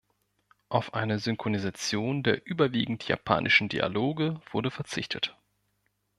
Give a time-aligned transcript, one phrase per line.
[0.67, 5.37] Auf eine Synchronisation der überwiegend japanischen Dialoge wurde verzichtet.